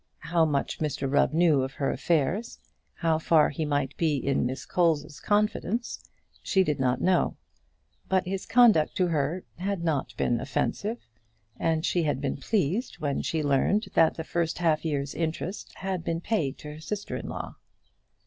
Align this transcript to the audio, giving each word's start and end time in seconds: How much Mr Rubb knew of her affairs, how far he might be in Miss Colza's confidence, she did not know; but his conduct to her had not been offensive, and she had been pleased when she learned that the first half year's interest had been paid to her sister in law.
How 0.31 0.45
much 0.45 0.79
Mr 0.79 1.07
Rubb 1.07 1.31
knew 1.31 1.61
of 1.61 1.73
her 1.73 1.91
affairs, 1.91 2.59
how 2.95 3.19
far 3.19 3.51
he 3.51 3.65
might 3.65 3.95
be 3.97 4.17
in 4.17 4.47
Miss 4.47 4.65
Colza's 4.65 5.19
confidence, 5.19 6.03
she 6.41 6.63
did 6.63 6.79
not 6.79 7.01
know; 7.01 7.37
but 8.09 8.25
his 8.25 8.47
conduct 8.47 8.95
to 8.97 9.09
her 9.09 9.43
had 9.59 9.83
not 9.83 10.17
been 10.17 10.39
offensive, 10.41 11.07
and 11.55 11.85
she 11.85 12.01
had 12.01 12.19
been 12.19 12.37
pleased 12.37 12.97
when 12.97 13.21
she 13.21 13.43
learned 13.43 13.89
that 13.93 14.15
the 14.15 14.23
first 14.23 14.57
half 14.57 14.83
year's 14.83 15.13
interest 15.13 15.71
had 15.75 16.03
been 16.03 16.19
paid 16.19 16.57
to 16.57 16.69
her 16.73 16.79
sister 16.79 17.15
in 17.15 17.27
law. 17.29 17.53